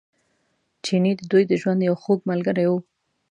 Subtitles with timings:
[0.83, 2.73] چیني د دوی د ژوند یو خوږ ملګری و.